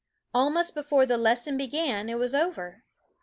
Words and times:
Almost 0.33 0.73
before 0.73 1.05
the 1.05 1.15
lesson 1.15 1.57
began 1.57 2.09
it 2.09 2.17
was 2.17 2.33
over. 2.33 2.81